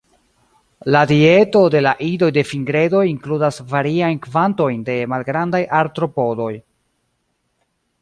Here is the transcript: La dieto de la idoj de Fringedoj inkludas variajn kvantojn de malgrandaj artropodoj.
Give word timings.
La 0.95 1.01
dieto 1.11 1.61
de 1.75 1.81
la 1.87 1.91
idoj 2.07 2.31
de 2.39 2.45
Fringedoj 2.53 3.03
inkludas 3.11 3.61
variajn 3.75 4.25
kvantojn 4.27 4.83
de 4.91 4.99
malgrandaj 5.15 5.65
artropodoj. 5.85 6.53